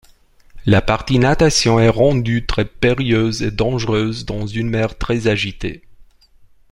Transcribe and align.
La 0.65 0.81
partie 0.81 1.19
natation 1.19 1.79
est 1.79 1.87
rendu 1.87 2.47
très 2.47 2.65
périlleuse 2.65 3.43
et 3.43 3.51
dangereuse 3.51 4.25
dans 4.25 4.47
une 4.47 4.67
mer 4.67 4.97
très 4.97 5.27
agitée. 5.27 5.83